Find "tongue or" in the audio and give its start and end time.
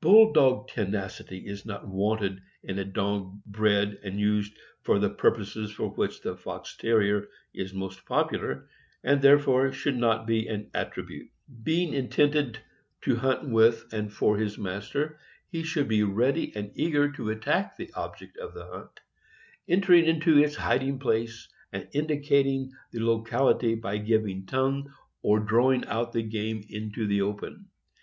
24.46-25.40